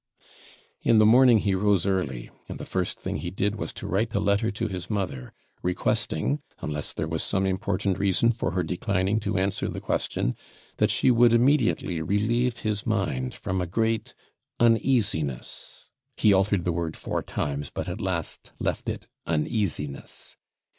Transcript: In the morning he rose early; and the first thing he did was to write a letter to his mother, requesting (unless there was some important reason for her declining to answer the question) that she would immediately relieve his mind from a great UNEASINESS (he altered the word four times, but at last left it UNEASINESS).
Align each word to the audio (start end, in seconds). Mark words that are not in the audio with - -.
In 0.81 0.97
the 0.97 1.05
morning 1.05 1.37
he 1.37 1.53
rose 1.53 1.85
early; 1.85 2.31
and 2.49 2.57
the 2.57 2.65
first 2.65 2.97
thing 2.99 3.17
he 3.17 3.29
did 3.29 3.53
was 3.57 3.71
to 3.73 3.85
write 3.85 4.15
a 4.15 4.19
letter 4.19 4.49
to 4.49 4.67
his 4.67 4.89
mother, 4.89 5.31
requesting 5.61 6.41
(unless 6.59 6.91
there 6.91 7.07
was 7.07 7.21
some 7.21 7.45
important 7.45 7.99
reason 7.99 8.31
for 8.31 8.49
her 8.53 8.63
declining 8.63 9.19
to 9.19 9.37
answer 9.37 9.67
the 9.67 9.79
question) 9.79 10.35
that 10.77 10.89
she 10.89 11.11
would 11.11 11.33
immediately 11.33 12.01
relieve 12.01 12.61
his 12.61 12.83
mind 12.87 13.35
from 13.35 13.61
a 13.61 13.67
great 13.67 14.15
UNEASINESS 14.59 15.85
(he 16.17 16.33
altered 16.33 16.63
the 16.65 16.71
word 16.73 16.97
four 16.97 17.21
times, 17.21 17.69
but 17.69 17.87
at 17.87 18.01
last 18.01 18.53
left 18.57 18.89
it 18.89 19.05
UNEASINESS). 19.27 20.35